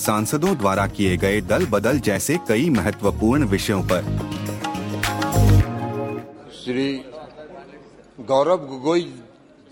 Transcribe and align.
सांसदों 0.00 0.56
द्वारा 0.58 0.86
किए 0.88 1.16
गए 1.16 1.40
दल 1.42 1.64
बदल 1.66 1.98
जैसे 2.00 2.36
कई 2.48 2.68
महत्वपूर्ण 2.70 3.44
विषयों 3.46 3.82
पर। 3.90 4.04
श्री 6.54 6.86
गौरव 8.28 8.66
गोगोई 8.66 9.02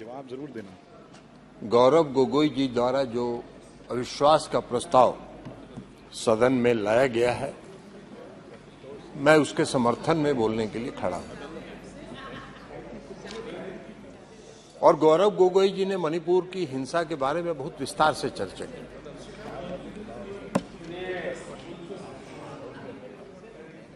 जवाब 0.00 0.26
ज़रूर 0.30 0.50
देना। 0.50 1.68
गौरव 1.68 2.12
गोगोई 2.12 2.48
जी 2.48 2.66
द्वारा 2.68 3.02
जो 3.14 3.24
अविश्वास 3.90 4.48
का 4.52 4.60
प्रस्ताव 4.62 5.16
सदन 6.16 6.52
में 6.64 6.72
लाया 6.74 7.06
गया 7.16 7.32
है 7.32 7.52
मैं 9.16 9.36
उसके 9.36 9.64
समर्थन 9.64 10.16
में 10.18 10.36
बोलने 10.36 10.66
के 10.66 10.78
लिए 10.78 10.92
खड़ा 11.00 11.16
हूँ। 11.16 11.36
और 14.76 14.96
गौरव 14.98 15.30
गोगोई 15.36 15.68
जी 15.70 15.84
ने 15.84 15.96
मणिपुर 15.98 16.50
की 16.52 16.64
हिंसा 16.66 17.02
के 17.04 17.14
बारे 17.16 17.42
में 17.42 17.56
बहुत 17.58 17.80
विस्तार 17.80 18.12
से 18.14 18.28
चर्चा 18.30 18.64
की। 18.66 18.86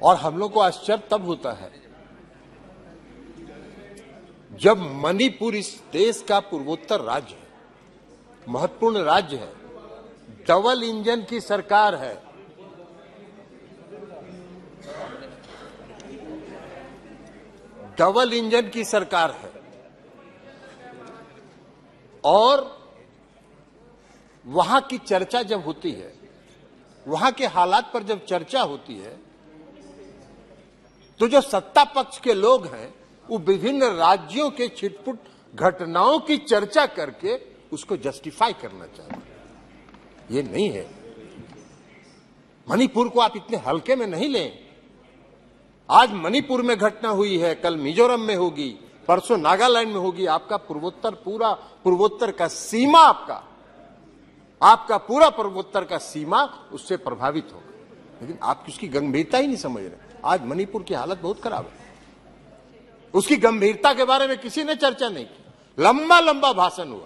और 0.03 0.17
हम 0.17 0.39
लोग 0.39 0.53
को 0.53 0.61
आश्चर्य 0.61 1.03
तब 1.11 1.27
होता 1.27 1.53
है 1.53 1.71
जब 4.53 4.79
मणिपुर 5.03 5.55
इस 5.55 5.69
देश 5.93 6.25
का 6.29 6.39
पूर्वोत्तर 6.41 7.01
राज्य 7.01 7.35
है, 7.35 7.47
महत्वपूर्ण 8.47 9.03
राज्य 9.05 9.37
है, 9.37 9.53
डबल 10.49 10.83
इंजन 10.83 11.23
की 11.23 11.41
सरकार 11.41 11.95
है, 11.95 12.15
डबल 17.99 18.33
इंजन 18.33 18.69
की 18.69 18.85
सरकार 18.85 19.31
है, 19.33 19.51
और 22.25 22.69
वहाँ 24.45 24.81
की 24.81 24.99
चर्चा 24.99 25.43
जब 25.45 25.65
होती 25.65 25.93
है, 25.93 26.13
वहाँ 27.07 27.33
के 27.33 27.47
हालात 27.49 27.91
पर 27.95 28.03
जब 28.03 28.25
चर्चा 28.27 28.61
होती 28.63 28.95
है 28.97 29.21
तो 31.23 31.29
जो 31.29 31.41
सत्ता 31.41 31.85
पक्ष 31.85 32.19
के 32.19 32.35
लोग 32.35 32.67
हैं, 32.67 32.95
वो 33.31 33.39
विभिन्न 33.39 33.85
राज्यों 33.85 34.51
के 34.51 34.69
छिटपुट 34.69 35.19
घटनाओं 35.55 36.19
की 36.19 36.37
चर्चा 36.37 36.87
करके 36.87 37.41
उसको 37.73 37.97
जस्टिफाई 37.97 38.53
करना 38.53 38.87
चाहते 38.87 39.15
हैं। 39.15 39.23
ये 40.31 40.43
नहीं 40.43 40.69
है। 40.69 40.91
मणिपुर 42.71 43.09
को 43.09 43.21
आप 43.21 43.37
इतने 43.37 43.57
हल्के 43.57 43.97
में 43.97 44.07
नहीं 44.07 44.29
लें। 44.29 44.59
आज 45.91 46.13
मणिपुर 46.13 46.63
में 46.63 46.79
घटना 46.79 47.09
हुई 47.09 47.39
है, 47.39 47.55
कल 47.55 47.77
मिजोरम 47.77 48.21
में 48.21 48.37
होगी, 48.37 48.71
परसों 49.09 49.37
नागालैंड 49.37 49.89
में 49.89 50.01
होगी। 50.01 50.27
आपका 50.27 50.57
पूर्वोत्तर 50.57 51.15
पूरा, 51.15 51.53
पूर्वोत्तर 51.53 52.31
का 52.31 52.49
सीमा 52.49 53.01
आपका 53.01 53.45
आपका 54.63 54.99
पूरा 54.99 55.29
पूर्वोत्तर 55.29 55.85
का 55.85 55.99
सीमा 55.99 56.69
उससे 56.73 56.97
प्रभावित 56.97 57.49
होगा। 57.53 57.73
लेकिन 58.21 58.39
आप 58.43 58.65
उसकी 58.69 58.89
गंभीरता 58.89 59.39
ही 59.39 59.47
नहीं 59.47 59.57
समझ 59.57 59.83
रहे। 59.83 60.12
आज 60.25 60.45
मणिपुर 60.45 60.83
की 60.83 60.95
हालत 60.95 61.19
बहुत 61.19 61.43
खराब 61.43 61.65
है। 61.65 61.95
उसकी 63.15 63.37
गंभीरता 63.37 63.95
के 63.95 64.05
बारे 64.05 64.27
में 64.27 64.39
किसी 64.39 64.65
ने 64.65 64.75
चर्चा 64.75 65.09
नहीं 65.09 65.25
की। 65.25 65.45
लंबा 65.83 66.21
लंबा 66.21 66.53
भाषण 66.53 66.89
हुआ। 66.89 67.05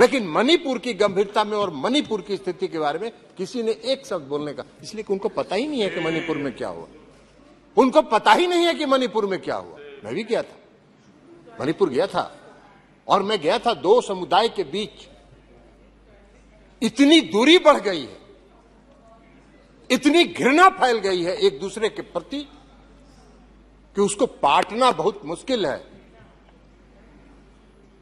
लेकिन 0.00 0.28
मणिपुर 0.28 0.78
की 0.78 0.94
गंभीरता 0.94 1.44
में 1.44 1.56
और 1.58 1.70
मणिपुर 1.70 2.20
की 2.20 2.36
स्थिति 2.36 2.68
के 2.68 2.78
बारे 2.78 2.98
में 2.98 3.12
किसी 3.36 3.62
ने 3.62 3.72
एक 3.72 4.06
शब्द 4.06 4.28
बोलने 4.28 4.52
का, 4.52 4.64
इसलिए 4.82 5.04
कि 5.04 5.12
उनको 5.12 5.28
पता 5.28 5.56
ही 5.56 5.66
नहीं 5.66 5.80
है 5.82 5.88
कि 5.88 6.00
मणिपुर 6.00 6.36
में 6.36 6.56
क्या 6.56 6.68
हुआ। 6.68 6.86
उनको 7.76 8.02
पता 8.02 8.32
ही 8.32 8.46
नहीं 8.46 8.66
है 8.66 8.74
कि 8.74 8.86
मणिपुर 8.86 9.26
में 9.26 9.40
क्या 9.40 9.56
हुआ। 9.56 9.76
मैं 10.04 10.14
भी 10.14 10.24
गया 10.24 10.42
था। 10.42 10.56
मणिपुर 11.60 11.90
गया 11.90 12.06
था। 12.06 12.36
और 13.08 13.22
मैं 13.22 13.40
गया 13.40 13.58
था 13.58 13.74
दो 13.74 14.00
समुदाय 14.00 14.48
के 14.48 14.64
बीच। 14.64 15.08
इतनी 16.82 17.20
दूरी 17.20 17.58
बढ़ 17.58 17.80
गई 17.80 18.00
है। 18.00 18.27
इतनी 19.90 20.24
घृणा 20.24 20.68
फैल 20.68 20.98
गई 20.98 21.22
है 21.22 21.36
एक 21.36 21.60
दूसरे 21.60 21.88
के 21.88 22.02
प्रति 22.02 22.48
कि 23.94 24.00
उसको 24.00 24.26
पाटना 24.26 24.90
बहुत 24.90 25.20
मुश्किल 25.24 25.66
है। 25.66 25.90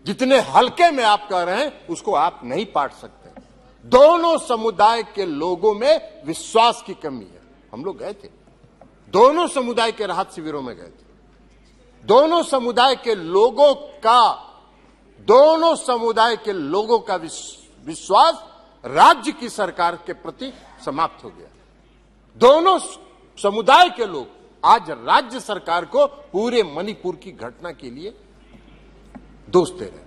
जितने 0.07 0.41
हल्के 0.41 0.91
में 0.91 1.05
आप 1.05 1.29
कह 1.31 1.43
रहे 1.43 1.65
हैं, 1.65 1.87
उसको 1.87 2.15
आप 2.15 2.41
नहीं 2.45 2.67
पाट 2.67 2.93
सकते। 2.93 3.41
दोनों 3.85 4.39
समुदाय 4.39 5.03
के 5.03 5.27
लोगों 5.27 5.75
में 5.75 6.23
विश्वास 6.27 6.83
की 6.87 6.95
कमी 6.95 7.25
है। 7.25 7.41
हम 7.73 7.85
लोग 7.85 7.99
गए 7.99 8.13
थे। 8.13 8.29
दोनों 9.09 9.49
समुदाय 9.49 9.93
के 9.93 10.07
राहत 10.07 10.33
शिविरों 10.33 10.63
में 10.63 10.77
गए 10.77 10.89
थे। 10.89 11.07
दोनों 12.05 12.43
समुदाय 12.43 12.97
के 12.97 13.15
लोगों 13.15 13.75
का, 13.75 14.35
दोनों 15.21 15.77
समुदाय 15.77 16.37
के 16.37 16.53
लोगों 16.53 16.99
का 16.99 17.17
विश्वास 17.17 18.45
राज्य 18.87 19.33
की 19.33 19.49
सरकार 19.49 19.97
के 19.97 20.13
प्रति 20.13 20.53
समाप्त 20.85 21.25
हो 21.25 21.31
गया। 21.31 21.49
दोनों 22.37 22.79
समुदाय 23.39 23.89
के 23.91 24.07
लोग 24.07 24.29
आज 24.65 24.91
राज्य 24.91 25.41
सरकार 25.41 25.85
को 25.85 26.07
पूरे 26.07 26.63
मणिपुर 26.63 27.17
की 27.17 27.33
घटना 27.33 27.73
के 27.73 27.91
लिए 27.91 28.15
दोष 29.49 29.71
दे 29.71 29.85
रहे 29.85 30.05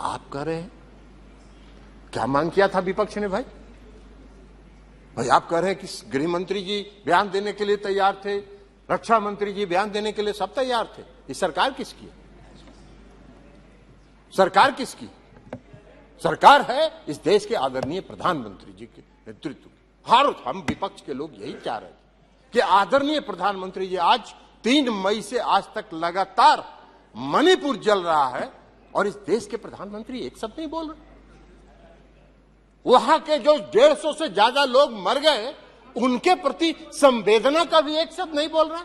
आप 0.00 0.28
कह 0.32 0.42
रहे 0.42 0.56
हैं? 0.56 0.72
क्या 2.12 2.26
मांग 2.26 2.50
किया 2.50 2.68
था 2.68 2.78
विपक्ष 2.78 3.18
ने 3.18 3.28
भाई? 3.28 3.42
भाई, 5.16 5.28
आप 5.28 5.48
कह 5.48 5.58
रहे 5.58 5.70
हैं 5.70 5.80
कि 5.80 6.10
गृह 6.10 6.28
मंत्री 6.28 6.62
जी 6.62 7.02
बयान 7.06 7.30
देने 7.30 7.52
के 7.52 7.64
लिए 7.64 7.76
तैयार 7.76 8.20
थे, 8.24 8.38
रक्षा 8.90 9.20
मंत्री 9.20 9.52
जी 9.52 9.66
बयान 9.66 9.90
देने 9.90 10.12
के 10.12 10.22
लिए 10.22 10.32
सब 10.32 10.54
तैयार 10.54 10.94
थे। 10.98 11.02
ये 11.02 11.34
सरकार 11.34 11.72
किसकी 11.72 12.06
है? 12.06 12.12
सरकार 14.36 14.72
किसकी? 14.72 15.06
सरकार 16.22 16.62
है 16.62 17.04
इस 17.08 17.22
देश 17.22 17.46
के 17.46 17.54
आदरणीय 17.54 18.00
प्रधानमंत्री 18.00 18.72
जी 18.72 18.86
के 18.86 19.02
नेतृत्व 19.26 19.70
हर 20.06 20.34
हम 20.44 20.60
विपक्ष 20.68 21.02
के 21.02 21.14
लोग 21.14 21.40
यही 21.40 21.52
चाह 21.64 21.76
रहे 21.78 21.88
थे 21.88 22.00
कि 22.54 22.60
आदरणीय 22.60 23.20
प्रधानमंत्री 23.20 23.86
जी, 23.86 23.96
आज 23.96 24.34
तीन 24.64 24.88
मई 24.96 25.22
से 25.22 25.38
आज 25.38 25.64
तक 25.74 25.94
लगातार 25.94 26.64
मणिपुर 27.14 27.76
जल 27.78 28.02
रहा 28.02 28.28
है 28.28 28.52
और 28.94 29.06
इस 29.06 29.14
देश 29.26 29.46
के 29.46 29.56
प्रधानमंत्री 29.58 30.20
एक 30.20 30.36
शब्द 30.38 30.54
नहीं 30.58 30.68
बोल 30.68 30.88
रहे। 30.88 31.10
वहाँ 32.86 33.18
के 33.20 33.38
जो 33.38 33.56
डेढ़ 33.74 33.94
सौ 33.94 34.12
से 34.12 34.28
ज़्यादा 34.28 34.64
लोग 34.64 34.92
मर 35.00 35.18
गए, 35.20 35.54
उनके 35.96 36.34
प्रति 36.36 36.74
संवेदना 36.92 37.64
का 37.64 37.80
भी 37.80 37.96
एक 37.96 38.12
शब्द 38.12 38.34
नहीं 38.34 38.48
बोल 38.48 38.68
रहा। 38.68 38.84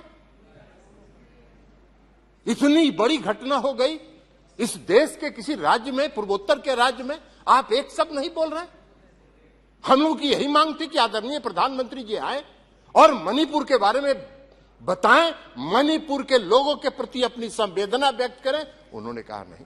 इतनी 2.45 2.91
बड़ी 2.93 3.17
घटना 3.17 3.55
हो 3.55 3.73
गई, 3.73 3.99
इस 4.59 4.75
देश 4.87 5.17
के 5.21 5.29
किसी 5.31 5.55
राज्य 5.55 5.91
में, 5.91 6.13
पूर्वोत्तर 6.13 6.59
के 6.59 6.75
राज्य 6.75 7.03
में 7.03 7.17
आप 7.47 7.73
एक 7.73 7.91
शब्द 7.91 8.13
नहीं 8.13 8.29
बोल 8.29 8.49
रहे। 8.49 8.65
हम 9.83 10.01
लोग 10.01 10.19
की 10.19 10.27
यही 10.27 10.47
मांग 10.47 10.73
थी 10.79 10.87
कि 10.87 10.97
आदरणीय 10.97 11.39
प्रधानमंत्री 11.39 12.03
जी 12.03 12.15
आए 12.15 12.43
और 12.95 13.13
मणिपुर 13.13 13.63
के 13.63 13.77
बारे 13.77 14.01
में 14.01 14.13
बताएँ, 14.81 15.31
मणिपुर 15.73 16.23
के 16.23 16.37
लोगों 16.37 16.75
के 16.75 16.89
प्रति 16.89 17.21
अपनी 17.23 17.49
संवेदना 17.49 18.09
व्यक्त 18.09 18.43
करें। 18.43 18.65
उन्होंने 18.93 19.21
कहा 19.21 19.43
नहीं। 19.43 19.65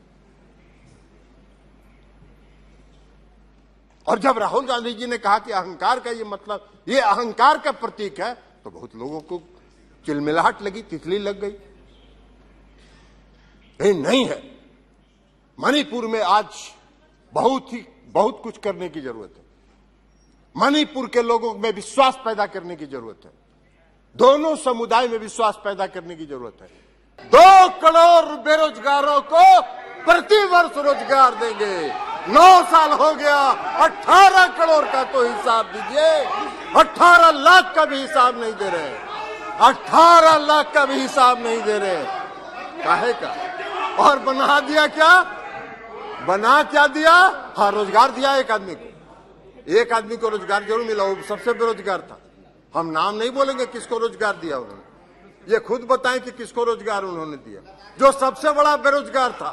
और 4.08 4.20
जब 4.20 4.38
राहुल 4.38 4.66
गांधी 4.66 4.94
जी 4.94 5.06
ने 5.06 5.18
कहा 5.18 5.38
कि 5.40 5.52
अहंकार 5.52 6.00
का 6.00 6.12
ये 6.12 6.24
मतलब 6.24 6.70
ये 6.88 7.00
अहंकार 7.00 7.58
का 7.58 7.72
प्रतीक 7.72 8.20
है 8.20 8.34
तो 8.64 8.70
बहुत 8.70 8.96
लोगों 8.96 9.20
को 9.22 9.42
चिलमिलाहट 10.06 10.62
लगी, 10.62 10.82
तितली 10.82 11.18
लग 11.20 11.40
गई। 11.40 11.52
नहीं 13.80 13.94
नहीं 13.94 14.26
है। 14.26 14.42
मणिपुर 15.60 16.08
में 16.08 16.20
आज 16.22 16.46
बहुत 17.34 17.74
ही, 17.74 17.86
बहुत 18.08 18.40
कुछ 18.44 18.58
करने 18.58 18.90
की 18.90 19.02
ज़रूरत 19.02 19.34
है। 19.38 19.41
मणिपुर 20.56 21.08
के 21.08 21.22
लोगों 21.22 21.54
में 21.56 21.72
विश्वास 21.74 22.20
पैदा 22.26 22.46
करने 22.46 22.76
की 22.76 22.86
ज़रूरत 22.86 23.26
है। 23.26 23.32
दोनों 24.16 24.56
समुदाय 24.56 25.08
में 25.08 25.18
विश्वास 25.20 25.60
पैदा 25.64 25.88
करने 25.88 26.16
की 26.16 26.26
ज़रूरत 26.26 26.58
है। 26.62 26.68
दो 27.32 27.70
करोड़ 27.80 28.38
बेरोजगारों 28.40 29.22
को 29.32 29.62
प्रति 30.06 30.44
वर्ष 30.46 30.78
रोज़गार 30.78 31.36
देंगे। 31.36 31.88
नौ 32.28 32.64
साल 32.64 32.92
हो 32.92 33.14
गया, 33.16 33.38
अठारह 33.80 34.48
करोड़ 34.58 34.86
का 34.86 35.04
तो 35.04 35.24
हिसाब 35.24 35.66
दीजिए। 35.66 36.10
अठारह 36.80 37.32
लाख 37.32 37.74
का 37.76 37.86
भी 37.86 38.02
हिसाब 38.02 38.40
नहीं 38.42 38.54
दे 38.54 38.70
रहे। 38.70 38.92
अठारह 39.68 40.38
लाख 40.38 40.74
का 40.74 40.86
भी 40.86 41.02
हिसाब 41.02 41.44
नहीं 41.44 41.62
दे 41.62 41.78
रहे। 41.80 42.04
काहे 42.84 43.14
का? 43.14 43.34
और 44.00 44.20
बना 44.20 44.60
दिया 44.60 44.88
क्या? 44.88 45.22
बना 46.28 46.62
क्या 46.64 46.88
दिया? 46.90 47.14
हाँ 47.58 47.72
रोज़गार 47.72 48.12
दिया 48.12 48.36
एक 48.36 48.52
आदमी 48.52 48.76
को। 48.76 48.91
एक 49.72 49.94
आदमी 49.94 50.18
को 50.18 50.30
रोज़गार 50.30 50.64
ज़रूर 50.64 50.86
मिला, 50.86 51.04
वो 51.04 51.24
सबसे 51.24 51.54
बेरोजगार 51.54 52.02
था। 52.02 52.20
हम 52.74 52.88
नाम 52.90 53.16
नहीं 53.16 53.32
बोलेंगे 53.32 53.66
किसको 53.66 53.98
रोज़गार 53.98 54.36
दिया 54.36 54.58
उन्होंने। 54.58 54.90
ये 55.48 55.60
खुद 55.60 55.82
बताएँ 55.82 56.20
कि 56.20 56.32
किसको 56.32 56.64
रोज़गार 56.64 57.04
उन्होंने 57.04 57.38
दिया। 57.38 57.62
जो 58.00 58.12
सबसे 58.12 58.52
बड़ा 58.52 58.76
बेरोजगार 58.78 59.32
था। 59.32 59.52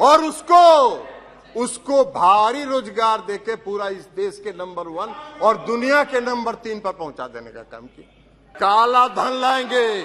और 0.00 0.24
उसको 0.24 0.62
उसको 1.54 2.04
भारी 2.04 2.64
रोज़गार 2.64 3.20
देके 3.20 3.54
पूरा 3.56 3.88
इस 3.88 4.06
देश 4.16 4.40
के 4.44 4.52
नंबर 4.52 4.88
वन 4.90 5.14
और 5.42 5.56
दुनिया 5.66 6.02
के 6.04 6.20
नंबर 6.20 6.54
तीन 6.62 6.80
पर 6.80 6.92
पहुँचा 6.92 7.26
देने 7.28 7.50
का 7.50 7.62
काम 7.64 7.86
किया। 7.86 8.58
काला 8.58 9.06
धन 9.08 9.40
लाएँगे। 9.40 10.02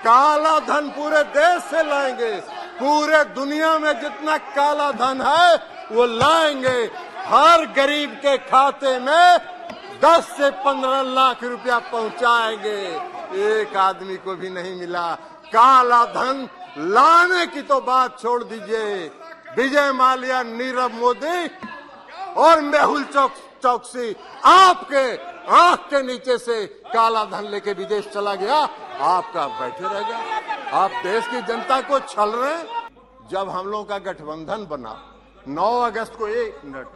काला 0.00 0.58
धन 0.60 0.88
पूरे 0.90 1.22
देश 1.34 1.62
से 1.64 1.82
लाएँगे। 1.82 2.34
पूरे 2.78 3.22
दुनिया 3.34 3.78
में 3.78 3.92
जितना 4.00 4.36
काला 4.54 4.90
धन 4.92 5.20
है, 5.20 5.56
वो 5.92 6.06
लाएँगे। 6.06 6.86
हर 7.18 7.64
गरीब 7.66 8.10
के 8.16 8.36
खाते 8.38 8.98
में 8.98 9.38
10 10.04 10.24
से 10.36 10.50
15 10.64 11.02
लाख 11.04 11.42
रुपया 11.44 11.78
पहुंचाएँगे। 11.78 12.78
एक 13.42 13.76
आदमी 13.76 14.16
को 14.16 14.34
भी 14.34 14.50
नहीं 14.50 14.74
मिला। 14.76 15.14
काला 15.46 16.04
धन 16.04 16.48
लाने 16.78 17.46
की 17.46 17.62
तो 17.62 17.80
बात 17.80 18.18
छोड़ 18.20 18.42
दीजिए। 18.44 19.10
विजय 19.56 19.92
माल्या, 19.92 20.42
नीरव 20.42 20.94
मोदी 20.94 21.46
और 22.36 22.60
मेहुल 22.60 23.04
चौक, 23.04 23.32
चौकसी 23.62 24.14
आपके 24.44 25.04
आँख 25.56 25.78
के 25.90 26.02
नीचे 26.02 26.38
से 26.38 26.64
काला 26.66 27.24
धन 27.24 27.44
लेके 27.44 27.72
विदेश 27.72 28.08
चला 28.08 28.34
गया। 28.34 28.56
आपका 29.06 29.46
बैठे 29.60 29.84
रह 29.84 30.00
गया। 30.00 30.78
आप 30.78 30.90
देश 31.04 31.26
की 31.26 31.40
जनता 31.42 31.80
को 31.80 31.98
छल 32.00 32.30
रहे 32.30 32.62
जब 33.30 33.48
हम 33.48 33.66
लोगों 33.66 33.84
का 33.84 33.98
गठबंधन 33.98 34.66
बना 34.66 34.94
9 35.48 35.70
अगस्त 35.80 36.14
को 36.18 36.28
एक 36.28 36.60
मिनट। 36.64 36.86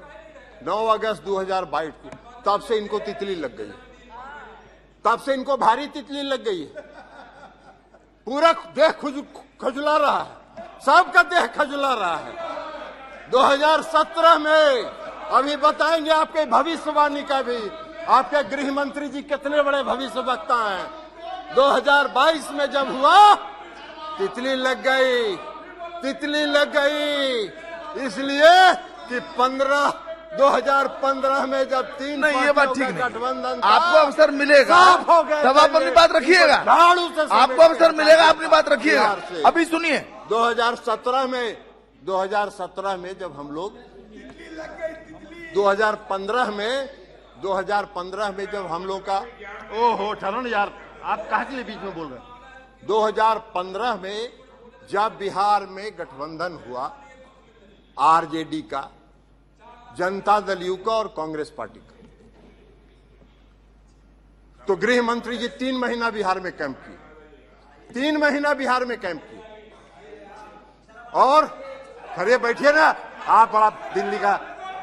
9 0.64 0.87
अगस्त 0.87 1.23
2022 1.23 1.93
को। 2.05 2.11
तब 2.47 2.64
से 2.64 2.76
इनको 2.76 2.99
तितली 2.99 3.35
लग 3.35 3.56
गई। 3.56 3.73
तब 5.05 5.19
से 5.19 5.35
इनको 5.35 5.56
भारी 5.56 5.87
तितली 5.87 6.23
लग 6.23 6.44
गई। 6.44 6.64
पूरा 8.26 8.53
देह 8.53 8.91
खुज 8.91 9.25
खजुला 9.64 9.97
रहा 9.97 10.19
है। 10.19 10.37
सबका 10.87 11.23
देह 11.23 11.47
खजुला 11.47 11.94
रहा 11.94 12.17
है। 12.17 12.32
2017 13.31 14.38
में 14.38 14.85
अभी 15.31 15.56
बताएँगे 15.56 16.11
आपके 16.11 16.47
भविष्यवाणी 16.47 17.23
का 17.23 17.43
भी। 17.43 17.70
आपके 18.09 18.43
गृह 18.43 18.73
मंत्री 18.73 19.09
जी 19.09 19.23
कितने 19.23 19.62
बड़े 19.62 19.82
भविष्य 19.82 20.20
वक्ता 20.20 20.55
हैं 20.55 21.03
2022 21.55 22.50
में 22.50 22.70
जब 22.70 22.97
हुआ, 22.97 23.35
तितली 24.19 24.55
लग 24.55 24.82
गई। 24.82 25.37
तितली 26.03 26.44
लग 26.47 26.73
गई। 26.76 27.44
इसलिए 28.06 28.75
कि 29.09 29.20
15 29.20 29.91
2015 30.38 31.46
में 31.46 31.69
जब 31.70 31.88
तीन 31.99 32.19
नहीं 32.20 32.43
ये 32.43 32.52
बात 32.52 32.69
ठीक 32.69 32.82
नहीं। 32.82 32.99
गठबंधन 32.99 33.61
आपको 33.64 33.99
अवसर 33.99 34.31
मिलेगा। 34.31 34.76
तब 34.96 35.58
आप 35.58 35.75
अपनी 35.76 35.90
बात 35.90 36.12
रखिएगा। 36.17 36.56
आपको 36.56 37.62
अवसर 37.62 37.93
मिलेगा 37.96 38.29
अपनी 38.29 38.46
बात 38.55 38.69
रखिएगा। 38.69 39.06
अभी 39.46 39.64
सुनिए। 39.64 39.99
2017 40.31 41.26
में 41.26 41.56
2017 42.05 42.96
में 42.96 43.19
जब 43.19 43.37
हम 43.38 43.50
लोग 43.55 43.76
2015 45.55 46.50
में 46.50 46.88
2015 47.43 48.31
में 48.38 48.44
जब 48.52 48.67
हम 48.67 48.85
लोग 48.87 49.00
का 49.08 49.19
ओहो 49.81 50.12
ठरण 50.14 50.46
यार 50.46 50.73
आप 51.05 51.28
कहा 51.31 51.43
के 51.44 51.55
लिए 51.55 51.64
बीच 51.64 51.78
में 51.78 51.94
बोल 51.94 52.06
रहे 52.06 52.19
हैं? 52.19 52.87
2015 52.87 53.94
में 54.02 54.19
जब 54.90 55.17
बिहार 55.19 55.67
में 55.70 55.87
गठबंधन 55.99 56.58
हुआ 56.67 56.90
आरजेडी 57.96 58.61
का 58.73 58.81
जनता 59.98 60.38
दल 60.40 60.62
यू 60.62 60.76
का 60.76 60.92
और 60.92 61.08
कांग्रेस 61.16 61.50
पार्टी 61.50 61.80
का। 61.80 61.88
तो 64.60 64.76
गृह 64.76 65.02
मंत्री 65.02 65.36
जी 65.38 65.48
तीन 65.48 65.78
महीना 65.78 66.10
बिहार 66.10 66.40
में 66.40 66.52
कैंप 66.52 66.76
किए। 66.78 66.98
तीन 67.94 68.16
महीना 68.16 68.54
बिहार 68.54 68.84
में 68.84 68.98
कैंप 69.00 69.22
किए। 69.22 69.40
और 71.14 71.46
खड़े 72.16 72.36
बैठिए 72.38 72.72
ना 72.72 72.86
आप 73.30 73.54
आप 73.54 73.90
दिल्ली 73.94 74.18
का 74.18 74.34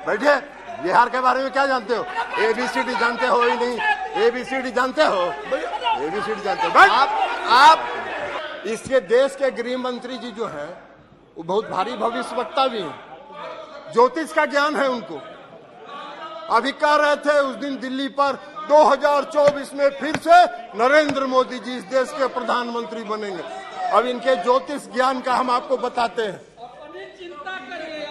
बैठे 0.08 0.36
बिहार 0.84 1.10
के 1.10 1.20
बारे 1.22 1.44
में 1.44 1.52
क्या 1.52 1.66
जानते 1.68 1.96
हो? 1.96 2.04
एबीसीडी 2.40 2.94
जानते 2.96 3.28
हो 3.28 3.42
ही 3.42 3.56
नहीं। 3.56 3.78
एबीसीडी 4.24 4.72
जानते 4.72 5.04
हो? 5.04 5.22
एबीसीडी 6.04 6.42
जानते 6.42 6.68
हो। 6.68 6.72
आप 6.80 7.10
आप 7.54 7.80
इसके 8.68 9.00
देश 9.00 9.36
के 9.36 9.52
गृह 9.52 9.78
मंत्री 9.78 10.18
जी 10.18 10.32
जो 10.32 10.46
है 10.48 10.68
वो 11.38 11.44
बहुत 11.44 11.70
भारी 11.70 11.98
भविष्य 11.98 12.36
वक्ता 12.36 12.68
भी 12.68 12.82
हैं। 12.82 13.09
ज्योतिष 13.94 14.34
का 14.34 14.46
ज्ञान 14.46 14.76
है 14.76 14.88
उनको। 14.90 15.22
अभी 16.56 16.72
कह 16.74 16.96
रहे 16.96 17.16
थे 17.16 17.40
उस 17.40 17.56
दिन 17.56 17.80
दिल्ली 17.80 18.08
पर 18.20 18.38
2024 18.70 19.74
में 19.74 19.90
फिर 20.00 20.16
से 20.18 20.44
नरेंद्र 20.78 21.26
मोदी 21.28 21.60
जी 21.60 21.76
इस 21.78 21.84
देश 21.86 22.12
के 22.12 22.28
प्रधानमंत्री 22.30 23.04
बनेंगे। 23.06 23.44
अब 23.90 24.06
इनके 24.08 24.36
ज्योतिष 24.36 24.88
ज्ञान 24.94 25.22
का 25.22 25.34
हम 25.36 25.50
आपको 25.52 25.78
बताते 25.80 26.22
हैं। 26.24 26.40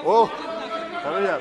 ओह 0.06 0.28
यार 1.18 1.40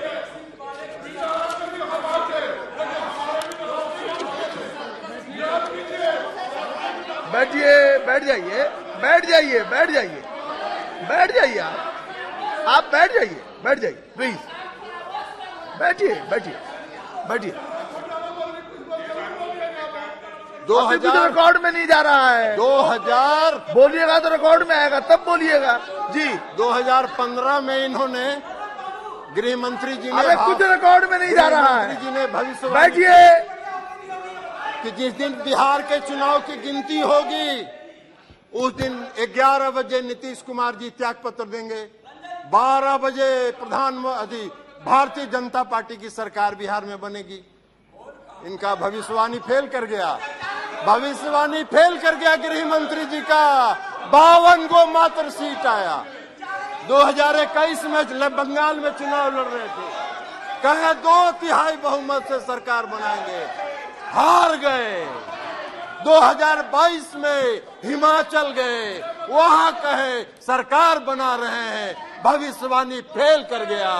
बैठिए, 7.31 7.97
बैठ 8.05 8.23
जाइए 8.23 8.63
बैठ 9.01 9.25
जाइए 9.25 9.59
बैठ 9.65 9.89
जाइए 9.91 10.21
बैठ 11.09 11.31
जाइए 11.31 11.57
आप। 11.59 11.86
आप 12.67 12.89
बैठ 12.91 13.13
जाइए 13.13 13.41
बैठ 13.63 13.79
जाइए 13.79 14.01
प्लीज़ 14.15 14.37
बैठिए 15.79 16.13
बैठिए 16.31 16.55
बैठिए। 17.29 17.51
दो 20.67 20.75
अभी 20.75 20.97
कुछ 20.97 21.05
हज़ार 21.05 21.27
रिकॉर्ड 21.27 21.57
में 21.63 21.71
नहीं 21.71 21.85
जा 21.87 21.99
रहा 22.01 22.29
है। 22.29 22.55
दो 22.55 22.69
हज़ार 22.81 23.55
बोलिएगा 23.73 24.17
तो 24.19 24.29
रिकॉर्ड 24.29 24.67
में 24.67 24.75
आएगा 24.75 24.99
तब 25.11 25.23
बोलिएगा। 25.25 25.77
जी 26.13 26.27
2015 26.57 27.59
में 27.61 27.77
इन्होंने 27.85 28.25
गृह 29.35 29.55
मंत्री 29.57 29.95
जी 29.95 30.11
ने 30.11 30.35
कुछ 30.37 30.61
रिकॉर्ड 30.63 31.09
में 31.11 31.17
नहीं 31.17 31.35
जा 31.35 31.47
रहा 31.47 31.69
मंत्री 31.69 31.95
है 31.95 32.01
जी 32.01 32.19
ने 32.19 32.25
भविष्य 32.33 32.69
बैठिए। 32.69 33.15
कि 34.83 34.91
जिस 34.93 35.13
दिन 35.13 35.31
बिहार 35.43 35.81
के 35.83 35.99
चुनाव 36.07 36.39
की 36.41 36.57
गिनती 36.61 36.99
होगी 37.01 37.65
उस 38.55 38.73
दिन 38.75 38.93
11 39.35 39.69
बजे 39.71 40.01
नीतीश 40.01 40.41
कुमार 40.41 40.75
जी 40.75 40.89
त्याग 40.97 41.15
पत्र 41.23 41.43
देंगे। 41.45 41.81
12 42.51 42.97
बजे 42.97 43.51
प्रधान 43.51 43.97
भारतीय 44.85 45.25
जनता 45.25 45.63
पार्टी 45.63 45.97
की 45.97 46.09
सरकार 46.09 46.55
बिहार 46.55 46.85
में 46.85 46.99
बनेगी। 47.01 47.43
इनका 48.45 48.73
भविष्यवाणी 48.75 49.39
फेल 49.39 49.67
कर 49.67 49.85
गया। 49.85 50.17
भविष्यवाणी 50.85 51.63
फेल 51.63 51.97
कर 51.97 52.15
गया 52.15 52.35
गृह 52.35 52.65
मंत्री 52.65 53.05
जी 53.05 53.21
का। 53.21 53.73
बावन 54.07 54.67
गो 54.67 54.85
मात्र 54.85 55.29
सीट 55.29 55.65
आया। 55.65 56.05
2021 56.87 57.83
में 57.83 58.35
बंगाल 58.35 58.79
में 58.79 58.91
चुनाव 58.91 59.31
लड़ 59.31 59.47
रहे 59.47 59.67
थे। 59.67 59.89
कहे 60.63 60.93
दो 60.93 61.31
तिहाई 61.31 61.75
बहुमत 61.77 62.23
से 62.23 62.39
सरकार 62.39 62.85
बनाएँगे। 62.85 63.43
हार 64.11 64.55
गए। 64.57 65.05
2022 66.03 67.15
में 67.15 67.61
हिमाचल 67.85 68.51
गए। 68.51 68.99
वहाँ 69.29 69.71
कहे, 69.71 70.21
सरकार 70.41 70.99
बना 70.99 71.35
रहे 71.35 71.67
हैं, 71.69 71.95
भविष्यवाणी 72.23 73.01
फेल 73.01 73.43
कर 73.43 73.65
गया। 73.65 73.95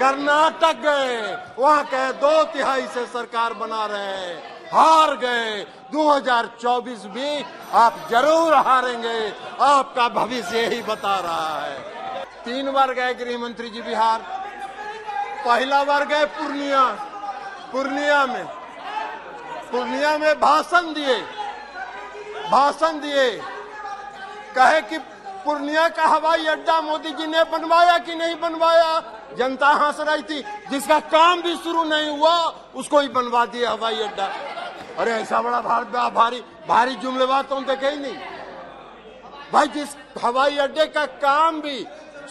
कर्नाटक 0.00 0.80
गए, 0.80 1.36
वहाँ 1.58 1.84
कहे, 1.84 2.12
दो 2.12 2.42
तिहाई 2.44 2.86
से 2.86 3.06
सरकार 3.06 3.54
बना 3.54 3.84
रहे 3.86 4.16
हैं। 4.16 4.56
हार 4.72 5.16
गए 5.16 5.62
2024 5.92 7.04
भी 7.06 7.44
आप 7.74 8.06
ज़रूर 8.10 8.54
हारेंगे। 8.54 9.18
आपका 9.60 10.08
भविष्य 10.08 10.58
यही 10.58 10.82
बता 10.82 11.18
रहा 11.20 11.58
है। 11.60 12.24
तीन 12.44 12.72
बार 12.72 12.92
गए 12.92 13.14
गृह 13.14 13.38
मंत्री 13.38 13.70
जी 13.70 13.82
बिहार, 13.82 14.20
पहला 15.46 15.82
बार 15.84 16.04
गए 16.04 16.24
पूर्णिया। 16.24 16.84
पूर्णिया 17.72 18.24
में 18.26 18.44
पूर्णिया 19.72 20.16
में 20.18 20.40
भाषण 20.40 20.92
दिए। 20.92 21.18
भाषण 22.50 23.00
दिए। 23.00 23.30
कहे 24.56 24.80
कि 24.82 24.98
पूर्णिया 25.44 25.88
का 25.88 26.04
हवाई 26.04 26.46
अड्डा 26.46 26.80
मोदी 26.80 27.10
जी 27.10 27.26
ने 27.26 27.42
बनवाया 27.44 27.98
कि 27.98 28.14
नहीं 28.14 28.36
बनवाया? 28.40 29.00
जनता 29.38 29.68
हंस 29.68 29.96
रही 30.00 30.22
थी। 30.22 30.42
जिसका 30.70 30.98
काम 31.00 31.42
भी 31.42 31.56
शुरू 31.56 31.84
नहीं 31.84 32.08
हुआ 32.10 32.34
उसको 32.74 33.00
ही 33.00 33.08
बनवा 33.08 33.44
दिया 33.46 33.70
हवाई 33.70 34.00
अड्डा। 34.00 34.26
अरे 34.98 35.12
ऐसा 35.12 35.40
बड़ा 35.42 35.60
भार, 35.60 35.84
भारी 36.10 36.40
भारी 36.68 36.94
जुमलेबाज 36.94 37.44
तो 37.44 37.60
देखे 37.60 37.86
ही 37.86 37.96
नहीं। 37.96 38.16
भाई 39.52 39.66
जिस 39.66 39.88
हवाई 40.22 40.56
अड्डे 40.58 40.86
का 40.86 41.06
काम 41.06 41.60
भी 41.60 41.86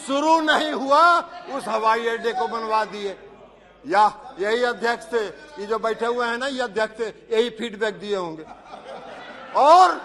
शुरू 0.08 0.40
नहीं 0.42 0.72
हुआ 0.72 1.04
उस 1.54 1.68
हवाई 1.68 2.08
अड्डे 2.08 2.34
को 2.34 2.48
बनवा 2.48 2.84
दिए। 2.86 3.18
या, 3.88 4.36
यही 4.40 4.64
अध्यक्ष 4.64 5.06
थे। 5.14 5.26
ये 5.62 5.66
जो 5.66 5.80
बैठे 5.80 6.06
हुए 6.06 6.28
हैं 6.28 6.38
ना, 6.38 6.48
ये 6.48 6.62
अध्यक्ष 6.62 7.00
थे। 7.00 7.36
यही 7.36 7.50
फीडबैक 7.50 8.00
दिए 8.00 8.16
होंगे। 8.16 8.46
और 9.56 10.02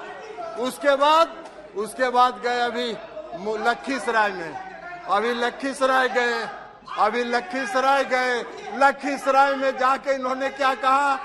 उसके 0.58 0.96
बाद 0.96 1.44
उसके 1.76 2.10
बाद 2.10 2.40
गए 2.44 2.60
अभी 2.60 2.92
लखीसराय 3.70 4.30
में। 4.30 4.70
अभी 5.10 5.34
लखीसराय 5.34 6.08
गए। 6.08 6.48
अभी 6.98 7.24
लखीसराय 7.24 8.04
गए। 8.04 8.42
लखीसराय 8.74 9.54
में 9.54 9.78
जाके 9.78 10.14
इन्होंने 10.14 10.48
क्या 10.48 10.74
कहा? 10.74 11.18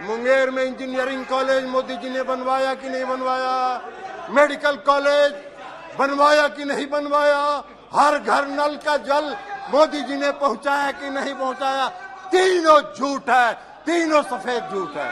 मुंगेर 0.00 0.50
में 0.50 0.64
इंजीनियरिंग 0.64 1.26
कॉलेज 1.26 1.64
मोदी 1.64 1.96
जी 1.96 2.10
ने 2.10 2.22
बनवाया 2.22 2.74
कि 2.74 2.88
नहीं 2.88 3.04
बनवाया? 3.04 3.82
मेडिकल 4.30 4.76
कॉलेज 4.76 5.32
बनवाया 5.98 6.48
कि 6.48 6.64
नहीं 6.64 6.90
बनवाया? 6.90 7.64
हर 7.94 8.18
घर 8.18 8.46
नल 8.46 8.76
का 8.76 8.96
जल 8.96 9.36
मोदी 9.70 10.00
जी 10.02 10.16
ने 10.16 10.30
पहुँचाया 10.32 10.90
कि 10.90 11.10
नहीं 11.10 11.34
पहुँचाया? 11.34 11.88
तीनों 12.32 12.80
झूठ 12.94 13.28
है, 13.30 13.52
तीनों 13.86 14.22
सफ़ेद 14.22 14.70
झूठ 14.72 14.96
है। 14.96 15.10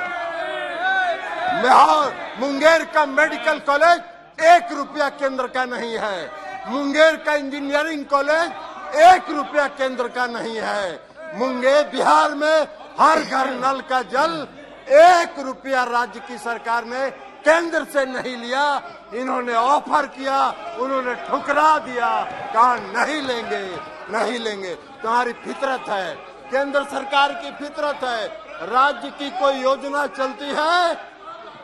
बिहार, 1.62 2.12
मुंगेर 2.40 2.84
का 2.84 3.04
मेडिकल 3.06 3.58
कॉलेज 3.58 4.44
एक 4.46 4.72
रुपया 4.72 5.08
केंद्र 5.08 5.46
का 5.46 5.64
नहीं 5.64 5.96
है। 5.98 6.30
मुंगेर 6.68 7.16
का 7.16 7.34
इंजीनियरिंग 7.34 8.04
कॉलेज 8.04 8.98
एक 9.02 9.30
रुपया 9.30 9.66
केंद्र 9.68 10.08
का 10.08 10.26
नहीं 10.26 10.58
है। 10.58 11.00
मुंगेर, 11.34 11.82
बिहार 11.86 12.34
में 12.34 12.66
हर 13.00 13.20
घर 13.20 13.50
नल 13.54 13.80
का 13.80 14.02
जल 14.02 14.46
एक 14.92 15.38
रुपया 15.38 15.82
राज्य 15.84 16.20
की 16.20 16.38
सरकार 16.38 16.84
ने 16.84 17.06
केंद्र 17.40 17.84
से 17.84 18.04
नहीं 18.06 18.36
लिया, 18.36 18.82
इन्होंने 19.14 19.54
ऑफ़र 19.54 20.06
किया, 20.06 20.48
उन्होंने 20.78 21.14
ठुकरा 21.14 21.78
दिया, 21.78 22.08
कहा 22.54 22.74
नहीं 22.76 23.22
लेंगे 23.22 23.64
नहीं 24.10 24.38
लेंगे। 24.38 24.74
तुम्हारी 24.74 25.32
फितरत 25.32 25.88
है, 25.88 26.14
केंद्र 26.50 26.84
सरकार 26.84 27.32
की 27.32 27.50
फितरत 27.52 28.04
है। 28.04 28.26
राज्य 28.66 29.10
की 29.10 29.30
कोई 29.30 29.54
योजना 29.54 30.06
चलती 30.06 30.44
है? 30.44 30.92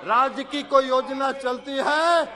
राज्य 0.06 0.45
की 0.45 0.62
कोई 0.62 0.88
योजना 0.88 1.33
चलती 1.33 1.83
है? 1.87 2.28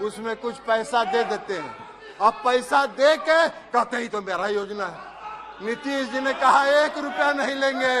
उसमें 0.00 0.36
कुछ 0.36 0.56
पैसा 0.56 1.04
दे 1.04 1.24
देते 1.24 1.54
हैं। 1.54 1.76
अब 2.20 2.32
पैसा 2.32 2.86
दे 2.86 3.16
के 3.16 3.48
कहते 3.48 3.96
ही 3.96 4.08
तो 4.08 4.20
मेरा 4.20 4.46
योजना 4.46 4.86
है। 4.86 5.17
नीतीश 5.62 6.08
जी 6.08 6.20
ने 6.20 6.32
कहा 6.32 6.64
एक 6.84 6.98
रुपया 6.98 7.32
नहीं 7.32 7.54
लेंगे 7.54 7.94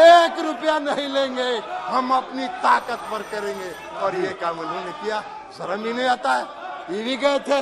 एक 0.00 0.40
रुपया 0.40 0.78
नहीं 0.78 1.06
लेंगे 1.08 1.50
हम 1.86 2.10
अपनी 2.10 2.46
ताकत 2.62 3.08
पर 3.12 3.22
करेंगे। 3.30 3.70
और 3.98 4.16
ये 4.16 4.32
काम 4.40 4.58
उन्होंने 4.58 4.92
किया। 4.92 5.20
शर्म 5.58 5.84
ही 5.84 5.92
नहीं 5.92 6.06
आता 6.06 6.32
है 6.32 6.96
ये 6.96 7.04
भी 7.04 7.16
गए 7.16 7.38
थे। 7.38 7.60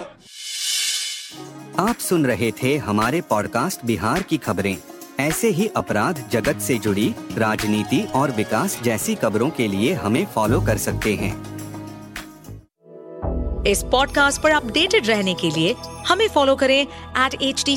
आप 1.83 1.97
सुन 1.99 2.27
रहे 2.27 2.51
थे 2.63 2.77
हमारे 2.77 3.21
पॉडकास्ट 3.21 3.85
बिहार 3.85 4.23
की 4.23 4.37
खबरें। 4.39 4.77
ऐसे 5.21 5.49
ही 5.49 5.67
अपराध 5.77 6.29
जगत 6.33 6.61
से 6.61 6.79
जुड़ी 6.79 7.15
राजनीति 7.37 8.07
और 8.15 8.31
विकास 8.31 8.79
जैसी 8.83 9.15
खबरों 9.15 9.51
के 9.51 9.69
लिए 9.69 9.93
हमें 9.95 10.25
फॉलो 10.27 10.61
कर 10.61 10.79
सकते 10.79 11.15
हैं। 11.15 11.33
इस 13.67 13.83
पॉडकास्ट 13.83 14.43
पर 14.43 14.51
अपडेटेड 14.51 15.07
रहने 15.07 15.35
के 15.35 15.51
लिए 15.51 15.75
हमें 16.09 16.29
फॉलो 16.29 16.57
करें 16.57 16.81
एट 16.83 17.35
एच 17.43 17.63
डी 17.67 17.77